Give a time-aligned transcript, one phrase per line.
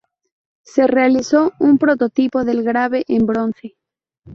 [0.63, 3.77] Se realizó un prototipo del grave en bronce.